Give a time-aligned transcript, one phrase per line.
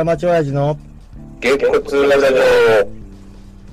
[0.00, 0.78] 下町親父の
[1.42, 2.24] 月骨ラジ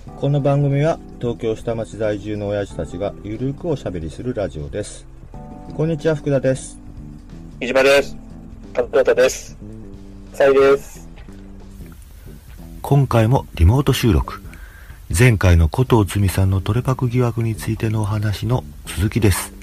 [0.05, 0.11] オ。
[0.19, 5.05] この番組は東京下町在住の親父たちがゆるくおしゃべりするラジオです。
[5.73, 6.77] こんにちは、福田です。
[7.61, 8.17] 飯島です。
[8.75, 9.57] 勝田です。
[10.33, 11.07] さいです。
[12.81, 14.41] 今回もリモート収録
[15.17, 19.53] 前回の古藤摘さんのトレパク疑惑についてのお話の続きです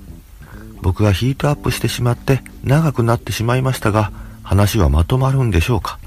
[0.80, 5.98] 僕がヒートアップしてしまって長くなってしまいましたが話はまとまるんでしょうか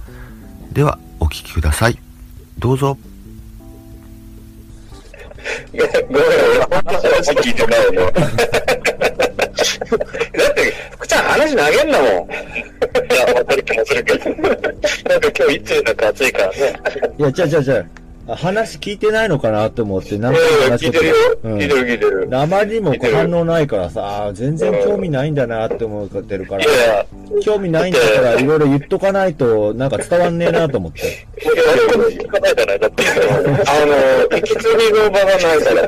[0.78, 1.98] ではお聞きください
[2.60, 2.96] どうぞ
[5.74, 8.12] いや、ごめん、俺本当話聞いてないよ。
[8.12, 8.26] だっ
[10.54, 12.08] て、福ちゃん話投げんだもん。
[12.08, 12.12] い
[13.16, 14.30] や、わかる気もするけど。
[14.30, 14.52] なんか
[15.36, 16.80] 今日いつになく暑いからね。
[17.18, 17.86] いや、じゃあじゃあじゃあ、
[18.36, 21.16] 話聞いてないのかなと思って、なんかうん、話し聞いてるよ。
[21.44, 22.30] うん聞いてる聞いてる。
[22.40, 26.66] あまりにも反応ないからさ、全然興味ないんだなって思ってるから
[27.42, 31.00] 興味ないんだからいろいろ言っとかないと、なんか伝わんねえなと思って。
[31.02, 32.80] いや、誰も聞かないじゃない。
[32.80, 35.88] だって、あの、引き継ぎの場がないから。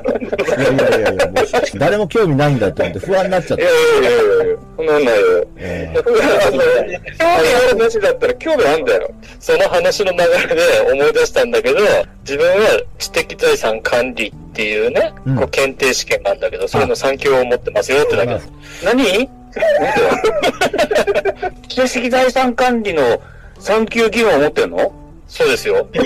[0.59, 3.71] いやいやいやもう誰も興味ないんだと思って不安になっちゃったいや。
[3.71, 5.47] いやいやいや、そんなんないよ。
[5.57, 9.11] え興味ある話だったら興味あるんだよ。
[9.39, 11.77] その話の流れで思い出したんだけど、
[12.29, 15.35] 自分は知的財産管理っていうね、うん。
[15.35, 18.35] こう検定試験なんだけど、それの3級を持ってますよってだけ。
[18.35, 18.51] です。
[18.85, 19.27] 何？
[21.67, 23.19] 知的財産管理の
[23.59, 24.93] 3級義務を持ってんの？
[25.27, 25.87] そうですよ。
[25.93, 26.01] え、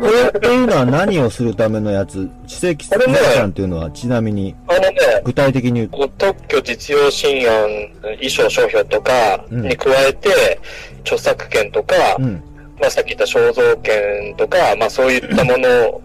[0.00, 2.28] これっていうのは何をするためのやつ？
[2.48, 2.98] 知的財
[3.36, 4.90] 産っていうのはちなみに、あのね、
[5.24, 5.88] 具体的に。
[5.88, 10.58] 言う特許実用新案、衣装商標とかに加えて、
[11.02, 12.42] 著作権とか、うん。
[12.80, 16.02] まあ、さっき言った肖像権とか、まあ、そういったものを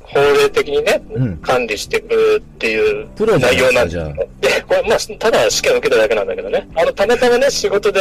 [0.00, 4.04] 法令的にね、うん管理していくっていう内容なんですよ。
[4.40, 6.68] で、これ、まあ、ただ試験を受けただけなんだけどね。
[6.76, 8.00] あの、たまたまね、仕事で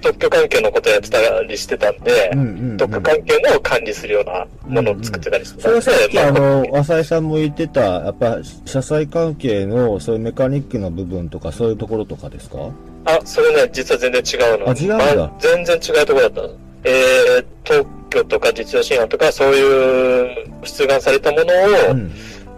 [0.00, 12.56] 特許関係のことやってたりしてたんで、うんうんうん特許関係のを管理するようなものを作ってたりしてたんで、それはさっきあまの、浅井さんも言ってた、やっぱ、社債関係の、そういうメカニックの部分とか、そういうところとかですか？
[13.04, 14.68] あ、それね、実は全然違うの。
[14.70, 16.48] あ違うんだま全然違うところだったの。
[16.86, 22.12] えー、特許とか実用新案とか、そういう出願されたものを、うん。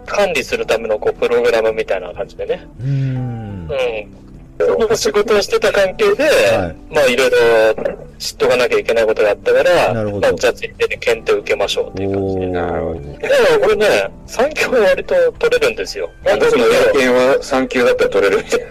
[0.09, 2.67] 管理するためのこうプログラムみたいな感じでね。
[2.81, 3.75] うーんう。
[3.75, 4.29] ん。
[4.59, 12.47] その仕事をしてた関係で、はいまあいろいろ知っとかなきゃいけないことがあったから、なるほどまあ、じゃあついでに検定を受けましょうっていう感じで。
[12.49, 12.81] おだかー。
[13.53, 16.11] らこれね、3級は割と取れるんですよ。
[16.25, 18.67] 僕の英検は3級だったら取れるみたいな。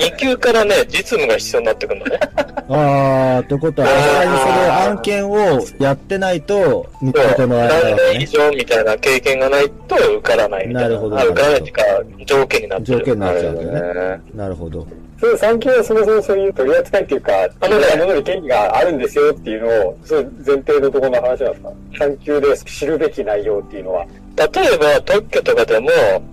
[0.06, 2.18] 2級からね、実務が必要になってくるのね。
[2.68, 8.12] あー、ってことは、その案件をやってないと、認めてもらえないわ何。
[8.14, 10.88] 年以上みたいな経験がないと受からないみたいな。
[10.90, 11.82] なるほどあ受からないっていうか、
[12.26, 12.98] 条件になってる。
[12.98, 13.72] 条件になっちゃうわけね。
[13.72, 14.20] ね。
[14.34, 14.86] なるほど。
[15.20, 24.06] そう、産休はそもそもそういう取り扱いっていうか、あのものに権利があるんですよっていうのを、そういう前提のところの話なんですか産休で知るべき内容っていうのは。
[24.36, 25.90] 例えば特許とかでも、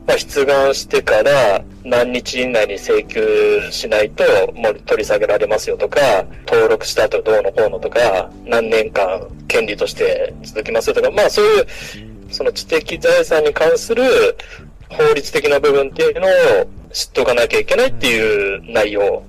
[0.07, 5.99] まあ、出願してから何日以内に請求しないともう取り下げられますよとか、
[6.47, 11.67] 登録した後どうのこうのとか、何年間権利として続きますよとか、まあそういう、
[12.31, 14.03] その知的財産に関する
[14.89, 16.29] 法律的な部分っていうのを
[16.97, 19.21] 知っておかなきゃいけないっていう内容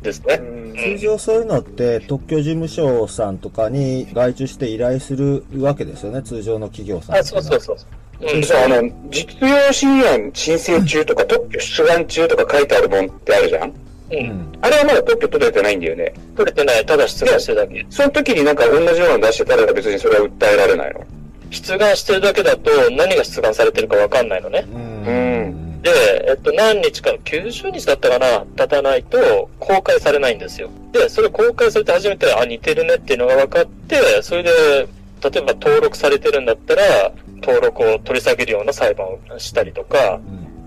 [0.00, 0.40] ですね。
[0.74, 7.16] 通常そういうのって特許事務所さんとかに外注して依頼するわけですよね、通常の企業さん。
[7.16, 7.76] あ、そうそうそう。
[8.34, 13.74] うん、さ、あの、実用新案申請中とか特許出願中とか書いてあるもんってあるじゃんう。
[14.12, 14.58] うんん。
[14.62, 16.14] あれはまだ特許取れてないんだよね。
[16.34, 16.86] 取れてない。
[16.86, 17.84] ただ出願してるだけ。
[17.90, 21.04] その時になんか同じようなの出してたら別にそれは訴えられないの。
[21.50, 24.64] 出願してるだけだと何が出願されてるかわかんないのね。
[25.04, 25.61] うん。
[25.82, 25.90] で、
[26.28, 30.70] えっと、何日か、90日だったかな、経たないと公開されないんですよ。
[30.92, 34.86] で、それ公開されて初めて、あ、似てるねっていうのが分かって、それで、例
[35.38, 37.12] えば登録されてるんだったら、
[37.42, 40.20] 登録を取り下げるような裁判をしたりとか、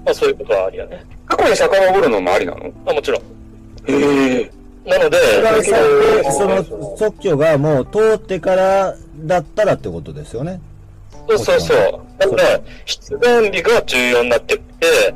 [0.06, 1.06] まあそういうことはありやね。
[1.28, 2.72] 過去に遡るのもありなの？
[2.86, 3.22] あもちろん。
[3.22, 4.52] へえ。
[4.86, 5.18] なので、
[6.32, 6.64] その
[7.00, 10.60] 特許がもう通ってからだったらってことですよね。
[11.28, 12.02] そうそうそう。
[12.18, 15.14] だから、出願日が重要になってって、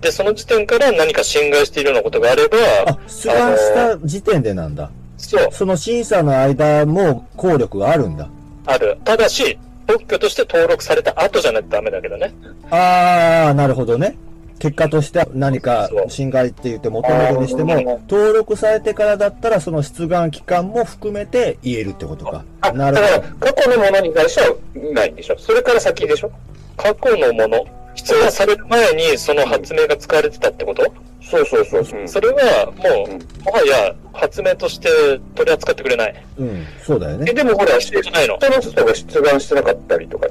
[0.00, 4.90] で、その時点から何か侵害しているようなことがあれば、あ、出願した時点でなんだ。
[5.18, 8.28] そう、その審査の間も効力があるんだ。
[8.66, 8.98] ある。
[9.04, 12.32] ただし、特許として登録された後じゃないとダメだけどね。
[12.70, 14.16] あー、なるほどね。
[14.60, 22.44] 結果として何か侵害って言って求めるにしても、登録されてからだったらその出願期間も含めて言えるってことか。
[22.60, 24.54] あ、なるだからほ過去のものに対しては
[24.92, 26.30] ないんでしょそれから先でしょ
[26.76, 30.92] 過去のもの、出願される前にその発明が使われてたってこと？
[31.22, 32.08] そうそうそうそう。
[32.08, 34.88] それはもう、うんもはや発明として
[35.34, 36.24] 取り扱ってくれない。
[36.38, 37.32] うん、そうだよえ、ね。
[37.32, 38.36] でもほら、してじゃないの。
[38.36, 40.26] 人の人が出願してなかったりとか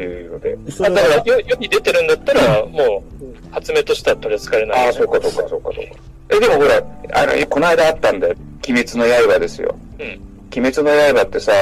[0.00, 0.56] っていうので。
[0.56, 4.86] だからは、世世に出てるんだったら、もう発明としては取り扱えない。
[4.86, 6.00] ああ、そうかそうかそうかそうか。
[6.30, 6.82] え、でもほら、
[7.12, 8.34] あの、この間あったんだよ。
[8.68, 9.74] 鬼滅の刃ですよ。
[9.98, 10.06] うん。
[10.56, 11.52] 鬼滅の刃ってさ、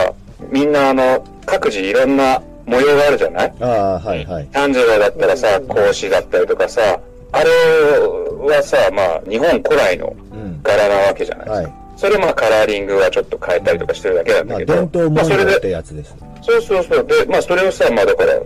[0.50, 3.54] みんなあの、各自いろんな模様があるじゃない？
[3.60, 4.46] ああ、はいはい。
[4.52, 7.00] 炭治郎だったらさ、格子だったりとかさ、
[7.32, 10.60] あれはさ、まあ、日本古来のうん。
[10.62, 11.62] 柄なわけじゃないですか。
[11.62, 11.72] はい。
[11.98, 14.74] それまあカラーリングはちょっと変えたりとかしてるだけなんまあ、だけど。
[14.74, 16.14] 伝統まあそれ文様っで、てやつです。
[16.42, 17.04] そうそうそう。
[17.06, 18.40] で、まあそれをさ、まあだから、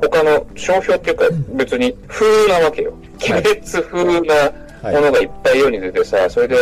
[0.00, 2.94] 他の商標っていうか別に風なわけよ。
[3.22, 6.56] 鬼滅風なものがいっぱい世に出てさ、それで、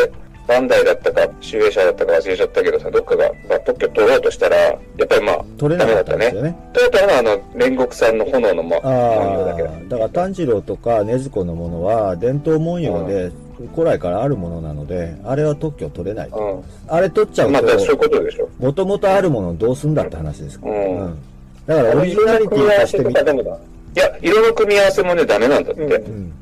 [0.46, 4.72] バンダイだったか、集英社だったか忘れちゃったけどさ、どっかが、まあ、特許取ろうとしたら、や
[5.02, 6.56] っぱりまあ、取れなかったんですよね。
[6.74, 9.70] 取れたのはあの、煉獄さんの炎のま、文様だけだ。
[9.70, 13.30] ああ、だから炭治郎とか禰豆子のものは伝統文様で
[13.74, 16.28] 古来からあるものなので、あれは特許取れない。
[16.28, 16.32] う
[16.88, 17.48] あれ取っちゃん。
[17.48, 18.48] うまあ、だからそういうと、ことでしょ。
[18.58, 20.74] もともとあるものをどうすんだって話ですから。
[20.74, 21.18] うんうん。
[21.66, 23.50] だからオリジナリティとしてみとかでもだ。
[23.50, 25.82] いや、色の組み合わせもね、ダメなんだって。
[25.82, 26.32] うん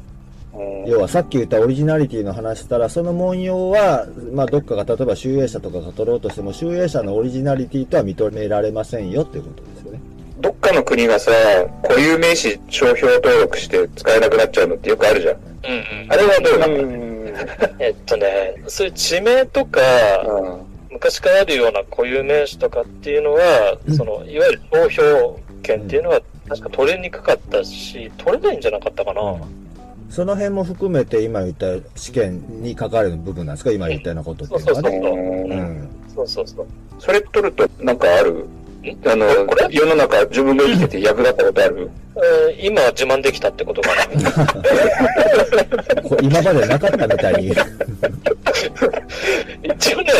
[0.86, 9.62] 要はさっき言ったオリジナリティの話したら、その文様は、まあどっかが例えば集英社とかが取ろうとしても、集英社のオリジナリティとは認められませんよっていうこと。
[10.42, 11.30] どっかの国がさ、
[11.82, 15.36] 固有名詞商標登録して使えなくなっちゃうのってよくあるじゃん。
[15.36, 17.34] うんうんあれはどうなのうん。
[17.78, 19.80] えっとね、そういう地名とか、
[20.26, 20.72] うん。
[20.90, 29.22] 昔からあるような固有名詞とかっていうのは、その、いわゆる商標権っていうのは、確か取れにくかったし、取れないんじゃなかったかな。
[30.10, 31.66] その辺も含めて今言った
[31.96, 33.70] 試験に関わる部分なんですか？
[33.72, 34.90] 今言ったようなことっていうのはね。
[34.90, 35.88] そうそううん。
[36.14, 36.66] そうそうそう。
[36.98, 38.44] それ取ると、なんかある？
[39.06, 41.90] あのこれ、世の中自分が生きてて役立ったことある？
[42.14, 44.06] えー今は自慢できたってことかな。
[46.02, 47.52] こ今までなかったみたいに。
[49.62, 50.12] 一応ね、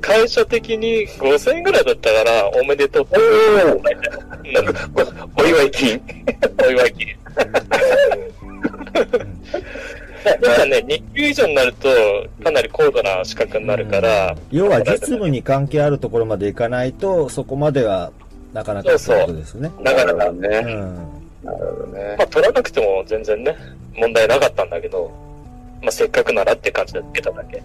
[0.00, 3.18] 会社的に5000円ぐらいだったから、おめでとうって。
[3.18, 3.82] うん
[5.36, 6.00] お祝い金？
[6.64, 7.16] お祝い金。
[10.58, 11.88] なんかね、2級以上になると、
[12.42, 18.12] かなり高度な資格になるから、要は実務に関係あるところまでいかないと、そこまでは
[18.52, 19.70] なかなかってことですね。
[19.82, 20.48] だから、まうね。
[20.60, 21.22] ん。
[21.42, 22.16] なるほどね。
[22.18, 23.56] あ、取らなくても全然ね、
[23.96, 25.10] 問題なかったんだけど、
[25.80, 27.62] まあ、せっかくならって感じでつけただけ。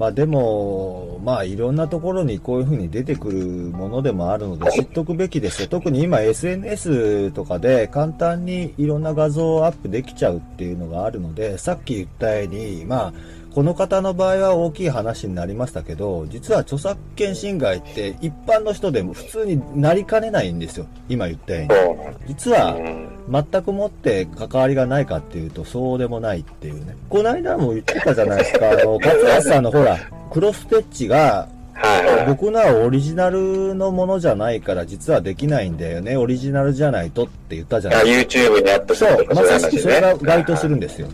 [0.00, 5.68] まあでも、まあいろんなところにこういうふうに出てくるものでもあるので知っとくべきですよ。
[5.68, 13.12] 特に今 SNS とかで簡単にいろんな画像をアップできちゃうっていうのがあるので、さっき言ったように、まあ、
[13.54, 20.86] この方の場合は大きい話になりましたけど、実は著作権侵害って一般の人でも普通になりかねないんですよ。
[21.08, 22.28] 今言ったように。
[22.28, 26.96] 実は、うん全くもって関わりがないかっていうと、そうでもないっていうね。
[27.08, 28.70] この間も言ってたじゃないですか。
[28.70, 29.96] あの、勝橋さんのほら、
[30.32, 32.26] クロステッチが、はい。
[32.26, 36.16] 僕のはオリジナルのものじゃないから実はできないんだよね。
[36.16, 39.16] オリジナルじゃないとって言ったじゃあないです YouTube にアップすか。
[39.16, 39.78] そう、まさしく。
[39.78, 41.08] それが該当するんですよ。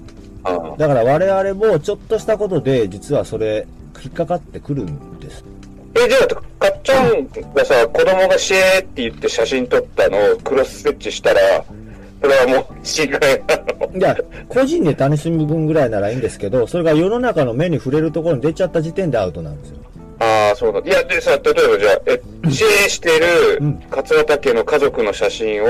[0.51, 3.67] うんだから我々もちょっとしたことで実はそれ
[4.03, 5.45] 引っかかってくるんです。
[5.95, 11.41] え、じゃあ、かっちゃんがさ、子供がシェーって言って写真撮ったのをクロスステッチしたら、
[12.21, 14.17] それはもう侵害なのいや、
[14.49, 19.77] 個人で楽しむ分ぐらいならいいんですけど、それが世の中の目に触れるところに出ちゃった時点でアウトなんですよ。
[20.19, 20.81] ああ、そうだ。
[20.81, 25.67] いや、でさ、例えばじゃあ、え、支援してるうん勝畑家の家族の写真を、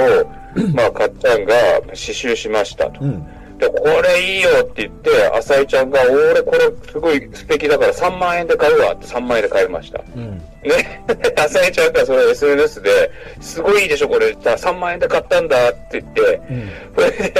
[0.74, 3.04] まあ、かっちゃんが刺繍しましたと。
[3.04, 3.26] うん。
[3.58, 6.60] で、これいいよって言って、浅井ちゃんが、俺これ
[6.90, 10.00] すごい素敵だから3万円で買うわって3万円で買いました。
[10.14, 10.38] うん。
[10.62, 11.04] ね。
[11.36, 13.10] 浅井ちゃんがそれ SNS で、
[13.40, 14.28] すごいいいでしょ、これ。
[14.32, 16.70] 3万円で買ったんだって言って、うん。
[16.94, 17.34] それで、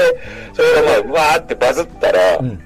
[0.53, 2.59] それがまあ、わーってバズったら、うん。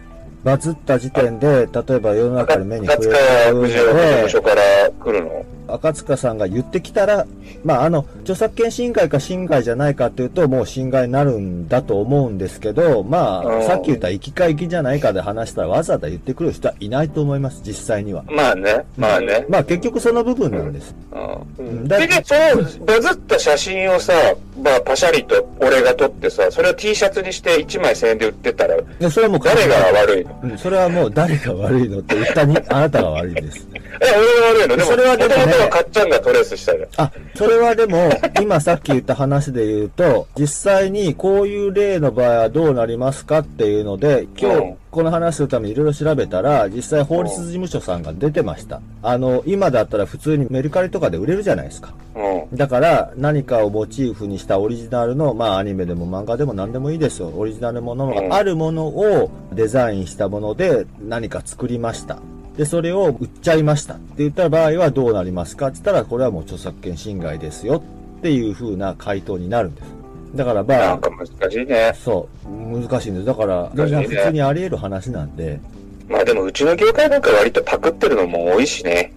[0.43, 4.61] バズった時点で、例えば世の中の目に触赤塚れる不二夫の事務所から
[4.99, 5.45] 来るの。
[5.73, 7.25] 赤塚さんが言ってきたら、
[7.63, 18.23] まあ、あの、著作権侵害か侵害じゃないかっていうと、もう侵害になるんだと思うんですけど、まうんあ、さっき言った行きか行きじゃないかで話したら、わざわざ言ってくる人はいないと思います、実際には。
[18.27, 19.45] まあね、まあね。
[19.49, 20.95] まあ、結局その部分なんです。
[21.11, 22.33] うんうんだで、で、そ
[22.79, 24.13] のバズった写真をさ、
[24.61, 30.39] まあ、パシャリと俺が撮ってさ、それを T シャツにして1枚1000円で売ってたら、でそれはもう誰が悪いの？
[30.43, 33.67] うん、それはもう誰が悪いのって言ったに、あなたが悪いです。
[33.73, 33.79] え、
[34.17, 34.77] 俺が悪いの？
[34.77, 36.89] でも、それはでもねかっちゃんがトレースしたじゃん。
[36.97, 38.09] あ、それはでも、
[38.41, 48.81] 今さっき言った話で言うと、実際にこういう例の場合はどうなりますかっていうので、今うん日この話するためにいろいろ調べたら、実際法律事務所さんが出てました。
[49.01, 51.93] あの、今だったら普通にメルカリとかで売れるじゃないですか。
[52.13, 52.57] うん。
[52.57, 57.29] だから何かをモチーフにしたオリジナルの、まあアニメでも漫画でも何でもいいですよ。
[57.29, 62.17] オリジナルものがあるものをデザインしたもので何か作りました。
[62.57, 65.67] で、それを売っちゃいましたって言った場合はどうなりますか？
[65.67, 67.81] って言ったら、これはもう著作権侵害ですよ
[68.19, 69.87] っていう風な回答になるんです。
[70.35, 71.93] だからまあなん、か難しいね。
[71.95, 73.25] そう、難しいんです。
[73.25, 75.59] だから、難しいね普通にあり得る話なんで、
[76.07, 79.13] まあでもうちの業界なんか割とパクってるのも多いしね。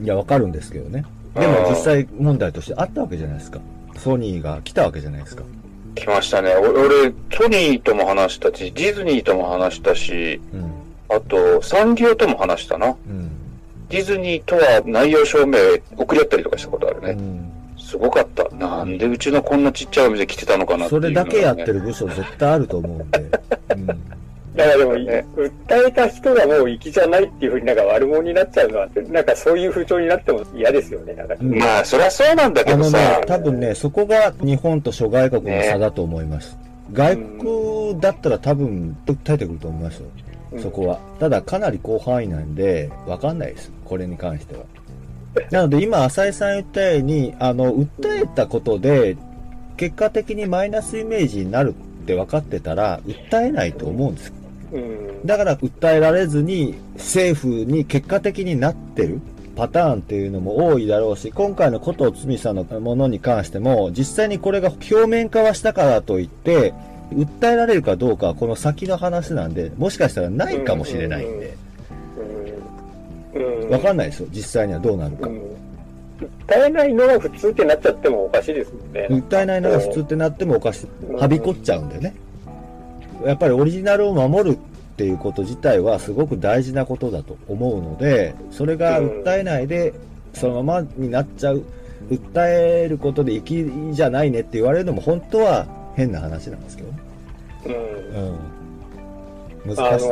[0.00, 1.04] いや、わかるんですけどね。
[1.34, 3.60] でも実際問題としてあったわけじゃないですか。
[3.96, 5.42] ソニーが来たわけじゃないですか。
[5.94, 6.54] 来ましたね。
[6.54, 10.70] お俺、ソニーとも話したし、ディズニーとも話したし、うん。
[11.08, 12.88] あと、サンリオとも話したな。
[12.88, 13.30] うん。
[13.88, 15.58] ディズニーとは内容証明
[15.96, 17.10] 送り合ったりとかしたことあるね。
[17.10, 17.50] うん
[17.84, 18.48] すごかった。
[18.56, 23.20] なんでうちのこんなちっちゃいお店来てたのかなっていそうれだけやってる部署絶対あると思うんで。
[23.76, 23.86] うん。
[23.86, 31.34] だからでも、ね訴えた人がもう粋じゃないっていうふうになんか悪者になっちゃうのは、なんかそういう風潮になっても嫌ですよね、なんか。
[31.40, 32.98] うんまあ、そりゃそうなんだけあのどさ。
[32.98, 36.56] ね、多分ね、そこが日本と諸外国の差だと思います。
[36.94, 40.06] 外国だったら多分訴えてくると思いますよ。
[40.62, 41.00] そこは。
[41.18, 43.72] ただかなり広範囲なんで、わかんないです。
[43.84, 44.62] これに関しては。
[45.50, 49.16] なので今、浅井さん言ったように、あの、訴えたことで、
[49.76, 54.32] 結果的にマイナスイメージになるって分かってたら、訴えないと思うんです。
[54.72, 55.26] うん。
[55.26, 59.20] だから訴えられずに政府に結果的になってる
[59.54, 66.74] パターンっていうのも多いだろうし、今回の古藤つみさんのものに関しても、実際にこれが表面化はしたからといって、
[67.12, 71.56] 訴えられるかどうかはこの先の話なんで、もしかしたらないかもしれないんで。
[73.70, 75.32] わかんないですよ、実際にはどうなるかう。
[75.32, 75.40] ん。
[76.48, 79.08] 訴えないのが普通ってなっちゃってもおかしいですもんね。
[79.10, 81.14] 訴えないのが普通ってなってもおかしい。
[81.14, 82.14] はびこっちゃうんでね。
[83.24, 84.58] やっぱりオリジナルを守る
[84.94, 89.92] っていうこと自体はすごく大事なことだと思うので、それが訴えないで
[90.32, 91.64] そのままになっちゃう。
[92.10, 96.98] 訴えることで生きじゃないねって言われるのも本当は変な話なんですけどね。
[97.66, 97.74] うん。
[99.70, 99.76] うん。
[99.76, 100.06] 難しい。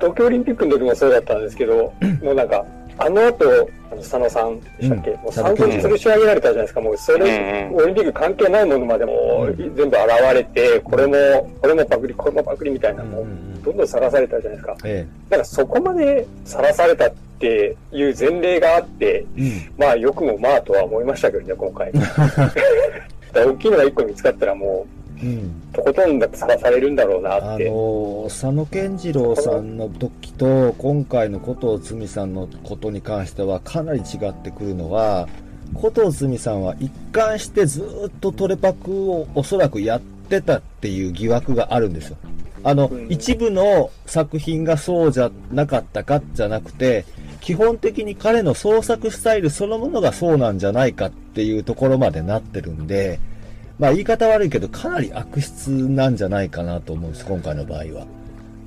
[0.00, 2.66] 東京オリンピックの時もそうだったんですけど、 もうなんか、
[2.98, 9.96] あの後、あの佐野さんでしたっけ、うんもう散々吊るし上げられたじゃないですか、もうそれ、うんオリンピック関係ないものまでもうん全部現
[10.34, 13.26] れて、これも、これもパクリ、これもパクリみたいなのもう
[13.62, 14.76] どんどんさらされたじゃないですか。
[14.84, 19.40] えなんかそこまでさらされたっていう前例があって、え。
[19.40, 19.72] うん。
[19.78, 21.92] まあよくもまあとは思いましたけどね、今回。
[23.34, 24.86] 大きいのが一個見つかったらも
[25.22, 25.62] うん。
[25.72, 27.70] う、とことんだってさらされるんだろうなあって。
[27.70, 35.28] の佐野健次郎さんの時と今回の古藤つさんのことに関してはかなり違ってくるのは
[35.80, 42.16] 古藤つさんは一貫してずっとトレパクをおそらくやってたっていう疑惑があるんですよ。
[42.64, 47.04] あの、うん一部の作品がそうじゃなかったかじゃなくて、
[47.40, 53.18] 基本的に彼の創作スタイルそのものがそうなんじゃないかっていうところまでなってるんで、
[53.78, 58.06] まあ言い方悪いけどかなり悪質なんじゃないかなと思うんです、今回の場合は。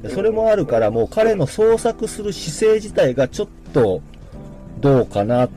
[0.03, 4.01] でそれもあるからもう彼の創作する姿勢自体がちょっと
[4.81, 5.49] どうかなっ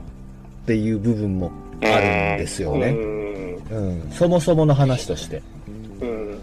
[0.67, 1.51] ていう部分も
[1.83, 2.93] あるんですようね。
[2.93, 3.59] ん。
[3.71, 5.43] うん、そもそもの話として。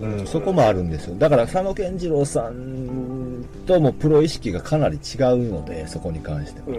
[0.01, 0.19] うん。
[0.19, 1.15] うん、そこもあるんですよ。
[1.17, 6.67] だから佐野健次郎さんともプロ意識がかなり違うので、そこに関しては。
[6.67, 6.75] うん。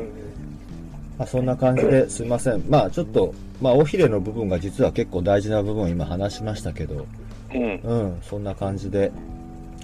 [1.19, 2.63] まあ、そんな感じですいません。
[2.69, 7.07] まあちょっと、まあ尾ひれの部分が実は結構大事な部分を今話しましたけど、
[7.55, 7.81] うん。
[7.83, 9.11] うん、そんな感じで、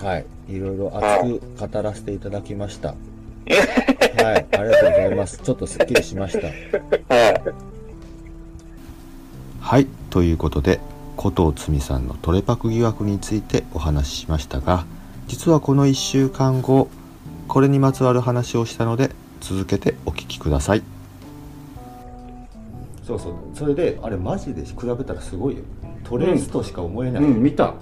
[0.00, 2.94] はい、いろいろ熱く語らせていただきました。
[4.22, 5.38] はい、ありがとうございます。
[5.38, 6.46] ちょっとスッキリしました。
[7.14, 7.42] はい。
[9.60, 10.80] はい、ということで、
[11.22, 14.84] 古藤つみさんのトレパク疑惑についてお話ししましたが、
[15.28, 16.88] 実はこの1週間後、
[17.46, 20.82] これにまつわる話をしたので、続けてお聞きください。
[23.06, 23.34] そうそう。
[23.54, 25.62] それで、あれマジで比べたらすごいよ。
[26.02, 27.22] トレースとしか思えない。
[27.22, 27.74] うん見た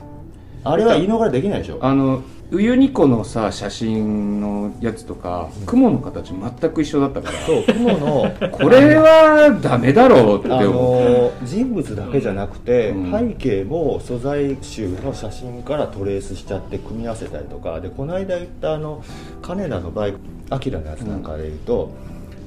[0.64, 1.78] あれは言い逃れできないでしょ。
[1.80, 13.12] あのウユニ湖のさ写真のやつとか雲の形全く一緒だったからそう、雲の、 これはダメだろうってあ思う、の人物だけじゃなくて、うん。
[13.12, 19.00] 背景も素材集の写真からトレースしちゃって組み合わせたりとかでこの間言ったあの
[19.42, 20.18] 金田のバイク
[20.50, 21.90] アキラのやつなんかで言うと、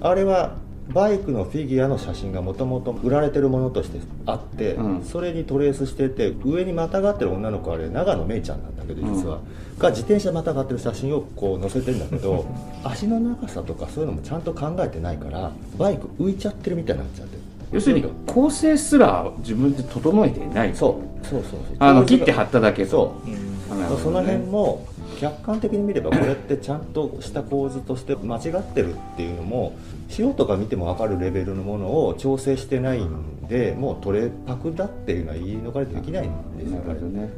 [0.02, 0.56] あれは
[0.90, 5.04] バイクのフィギュアの写真がもともと売られてるものとしてあって、うん。
[5.04, 9.40] それにトレースしてて上にまたがってる女の子はあれ長野めいちゃんなんだけど実は、
[9.80, 12.46] が自転車またがってる写真をこう載せてるんだけど
[12.84, 17.36] 足の長さとかそういうのもちゃんと考えてないからバイク浮いちゃってるみたいになっちゃって。
[17.36, 20.76] る要するに構成すら自分で整えていない。
[20.76, 21.26] そう。
[21.26, 21.76] そうそうそう。
[21.80, 23.74] あの切って貼っただけそう。
[23.74, 24.86] あなるほどねその辺も
[25.24, 29.74] 客観的に見ればこれってちゃんとした構図として間違ってるっていうのも
[30.10, 37.30] 素人が見ても分かるレベルのものを調整してないんでもうトレパクだっていうのは言い逃れできないんですよね。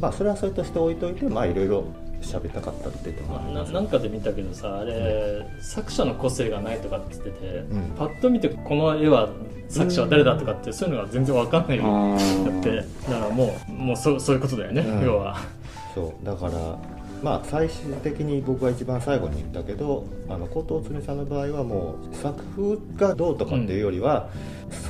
[0.00, 1.84] まあそれはそれとして置いといてまあいろいろ
[2.20, 7.92] 喋りたかったっていうのがありななんかで見たけどさあれ、作者の個性がないとかって言ってて、ん。
[7.98, 9.28] パッと見てこの絵は
[9.68, 11.78] 作者は誰だとかってそういうのが全然わかんない。
[11.78, 15.04] だってだからもうもうそうそういうことだよね、うん。
[15.04, 15.36] 要は。
[15.94, 16.24] そう。
[16.24, 16.52] だから
[17.22, 24.28] まあ最終的に僕が一番最後に言ったけどあの後藤恒さんの場合はもう作風がどうとかっていうよりは、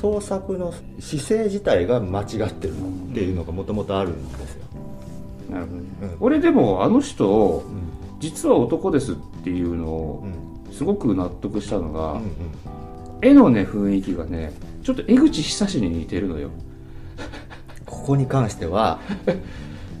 [0.01, 4.63] 創作の姿勢自体が間違ってるっていうのがもともとあるんですよ、
[5.51, 12.29] なるほどね、うん俺でもあの人うん実は男ですっていうのをうんすごく納得したのが、うんうん
[13.21, 14.51] 絵のね雰囲気がね
[14.83, 16.49] ちょっと江口久志に似てるのよ。
[17.85, 18.99] ここに関しては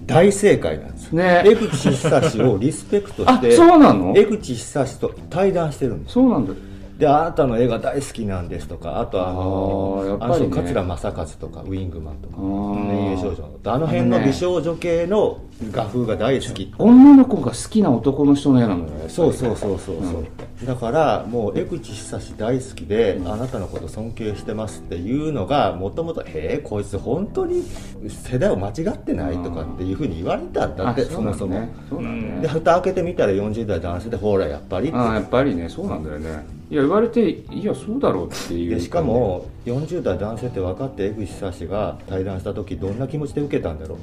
[0.05, 1.13] 大正解なんですよ。
[1.13, 1.43] ね。
[1.45, 4.13] 江口久志をリスペクトあしてそうなの？
[4.15, 6.53] 江口久志と対談してるんですそうなんだ。
[6.97, 10.47] であなたの絵が大好きなんですとかあとあのあーやっぱあのりね。
[10.49, 12.75] 人桂正和とかウィングマンとかあー。
[12.85, 15.41] 年影少女のあの辺の美少女系の
[15.71, 16.73] 画風が大好き。
[16.77, 20.25] 女の子が好きな男の人の絵なのよそうそうそうそうそう、
[20.65, 27.63] だからもう江口久志大好きで、あなたのこと尊敬してますっていうのがもともと「へえこいつ本当に
[28.07, 36.45] 世代を間違ってない?」とかっていうふうに言われたんだってあそもそも、そうなんで蓋開けてみたら40代男性でほらやっぱりああやっぱりねそうなんだよね。
[36.69, 38.75] いや言われていやそうだろうっていう。
[38.75, 43.97] でしかも40代男性って分かって江口久志が対談した時どんな気持ちで受けたんだろう。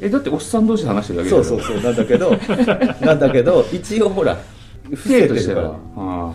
[0.00, 1.44] えだっておっさん同士で話してるだけだよ。
[1.44, 1.82] そうそうそう。
[1.82, 2.30] なんだけど
[3.04, 4.36] なんだけど一応ほら
[4.90, 5.62] 伏せ生てるからとしては。
[5.64, 6.34] あ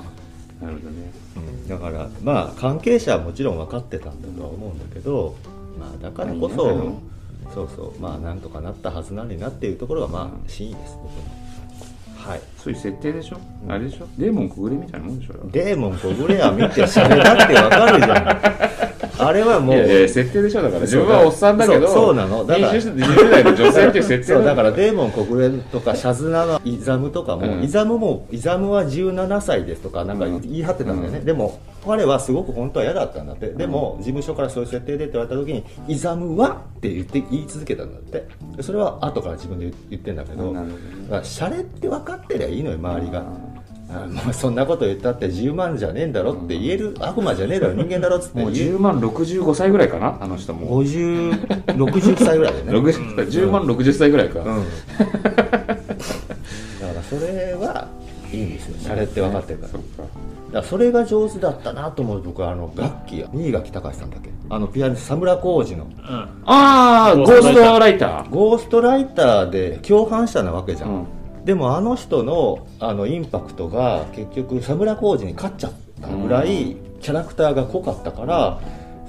[0.62, 0.66] あ。
[0.66, 1.12] なるほどね。
[1.36, 1.68] うん。
[1.68, 5.36] だからまあ関係者はもちろん分かってたんだとは思うんだけど
[5.80, 6.56] まあだからこそ
[7.54, 8.00] そうそう。
[8.00, 11.46] まあなんとかなったはずなのになっていうところがまあ真意です僕の。
[12.30, 12.42] はい。
[12.58, 13.38] そういう設定でしょ、
[13.70, 14.08] あれでしょ？
[14.18, 18.75] デーモンくぐれみたいなもんでしょデーモン小暮は見てシャレだって分かるじゃん
[19.20, 20.82] あれはもういやいや設定でしょだから。
[20.82, 22.46] 自分はおっさんだけどそうなの。
[22.46, 27.64] だから20代の女性っていう設定そうだからでデーモン国連とかシャズナのイザムとかも、うん。
[27.64, 30.42] イザムもイザムは17歳ですとかなんかうん。
[30.42, 31.26] 言い張ってたんだよね、うん。
[31.26, 38.28] でも彼はすごく本当は嫌だったんだって、でも事務所からそういう設定でって言われた時にイザムはって言って言い続けたんだって。
[38.58, 40.54] でそれは後から自分で言ってんだけど
[41.24, 43.24] シャレって分かってりゃいいのよ周りが。
[43.90, 50.84] あまあそんなこと言ったって10万じゃねえんだろって言える悪魔じゃねえだろ人間だろっつってもう言え10万65歳ぐらいかなあの人も。
[50.84, 52.72] 50 60歳ぐらいでね。
[52.78, 54.60] 60 10万60歳ぐらいか、うん、だか
[56.94, 57.88] らそれは
[58.32, 58.76] いいんですよ。
[58.80, 59.72] シャレって分かってるから。
[59.72, 59.88] そっか。
[59.98, 60.10] だか
[60.52, 64.32] らそれが上手だったなと思う僕はあの楽器新垣隆さんだっけ。
[64.50, 65.86] あのピアニスト佐村浩二の。
[65.86, 65.94] うん。
[66.46, 68.30] ああゴーストライター。
[68.32, 71.06] ゴーストライターで共犯者なわけじゃん、うん
[71.46, 78.60] でもあの人のあのインパクトが結局佐村浩二に勝っちゃったぐらいキャラクターが濃かったから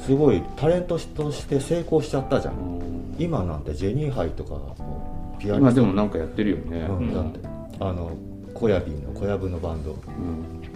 [0.05, 3.14] すごいタレントとして成功しちゃったじゃん。
[3.18, 5.81] 今なんてジェニーハイとかのピアニ今スト。
[5.81, 7.40] でもなんかやってるよね、うん、だって
[7.81, 8.12] あの
[8.53, 9.92] 小籔の小籔のバンド。
[9.92, 9.99] うん。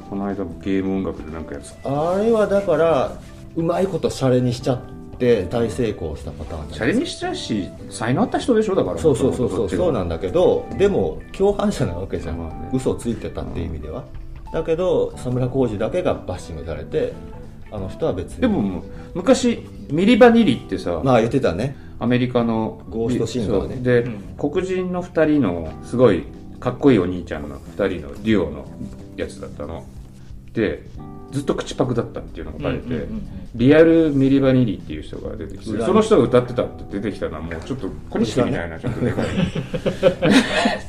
[0.08, 3.12] この間ゲーム音楽でなんかやつあれはだから
[3.54, 8.98] うまいことシャレにしちゃって大成功したパターンシャレにしちゃうし才能あった人でしょだから。
[8.98, 12.70] そうそうそうそうそうなんだだけどでも共犯者なわけじゃん、まあね。
[12.72, 14.04] 嘘ついてたっていう意味では、
[14.52, 17.12] だけど佐村浩二だけがバッシングされて
[17.70, 18.40] あの人は別に。
[18.40, 18.82] でも
[19.14, 21.76] 昔ミリバニリってさ、まあ言ってたね。
[21.98, 23.76] アメリカのゴーストシンガーね。
[23.76, 24.34] で、うん。
[24.38, 26.24] 黒人の2人のすごい
[26.58, 28.66] かっこいいお兄ちゃんの2人のデュオの
[29.16, 29.84] やつだったの。
[30.52, 30.82] で
[31.30, 39.26] ずっと口パクだったっていうのがバレて、うんうんうんリアルミリバニリっていう人が出てきてその人が歌ってたって出てきたのはもうちょっと小西みたいな ちょっとでかい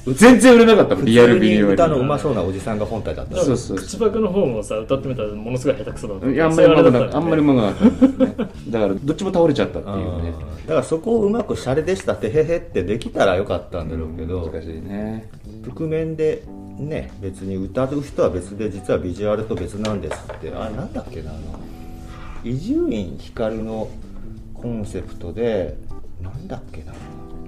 [0.14, 1.74] 全然売れなかったもんリアルミリバニリ。
[1.74, 3.38] 歌のうまそうなおじさんが本体だった。
[3.38, 6.30] そうそう口パクの方もさ歌ってみたらものすごい下手くそだった。
[6.30, 8.70] いやあんまりうまくなあんまりうまくなかった。
[8.70, 10.34] だからどっちも倒れちゃったっていうね。
[10.46, 15.28] うんだからそこをうまくシャレでしたってへへってできたらよかったんだろうけど、難しいね。
[15.64, 16.44] 覆面で
[16.78, 21.40] ね別に歌う人は別で実はビジュアルと別なんですってあれなんだっけなあの
[22.44, 23.90] 伊集院光の
[24.54, 25.76] コンセプトで
[26.22, 26.94] なんだっけな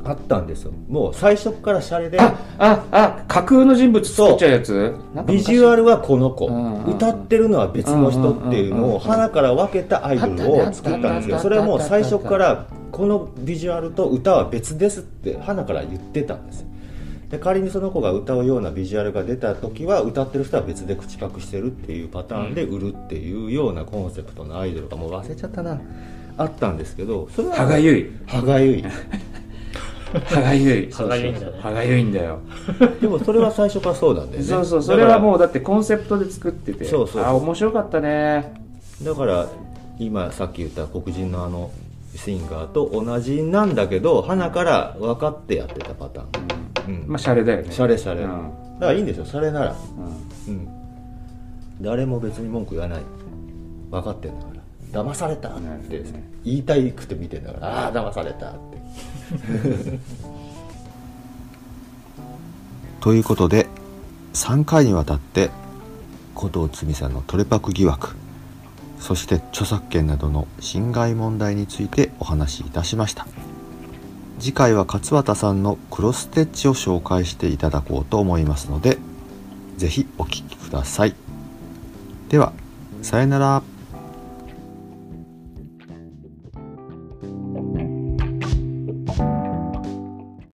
[0.06, 0.74] あったんですよ。
[0.89, 4.93] もう最初からシャレであああ架空の人物作っちゃうやつ？
[5.26, 6.96] ビジュアルルはこの子、うんうんうん。
[6.96, 16.67] 歌ってるのは別の人っていうのを花から分けたアイドルを作ったんですけどそれはもう最初からこのビジュアルと歌は別ですって花から言ってたんですよ
[17.34, 25.82] で仮にその子が歌うようなビジュアルが出た時は歌ってる人は別で口パクしてるっていうパターンで売るっていうようなコンセプトのアイドルがもう忘れちゃったな。
[26.38, 28.12] あったんですけどそれは歯がゆい。
[28.28, 28.86] 歯がゆい。
[30.26, 30.89] 歯がゆい。
[30.93, 31.54] 歯がゆいんだね。
[31.60, 32.39] 歯がゆいんだよ。
[33.02, 34.48] でもそれは最初からそうなんだよね。
[34.48, 36.86] そうそうそれはもうだってコンセプトで作ってて。
[36.86, 37.24] そうそうそう。
[37.24, 38.54] あ面白かったね。
[39.02, 39.48] だから
[39.98, 41.72] 今さっき言った黒人のあの
[42.15, 47.08] シンガーと同じなんだけど花から分かってやってたパターン、うん。
[47.08, 47.71] まあシャレだよね。
[47.71, 48.30] シャレシャレ、うん。
[48.76, 49.76] だからいいんですよシャレなら、
[50.47, 50.67] うん、
[51.82, 53.04] 誰も別に文句言わない。
[53.91, 55.04] 分かってんだから。
[55.04, 56.04] 騙されたって。
[56.43, 57.86] 言いたいくて見てんだから。
[57.86, 58.60] ああー騙されたって。
[63.02, 63.67] ということで
[64.34, 65.49] 3回にわたって
[66.36, 68.15] 古藤摘さんのトレパク疑惑
[69.04, 73.28] そして著作権などの侵害問題についてお話しいたしました。
[74.39, 78.98] 次回は勝俣さんのクロステッチを紹介していただこうと思いますので
[79.78, 81.16] 是非お聴きください。
[82.30, 82.54] では
[83.02, 83.73] さよなら。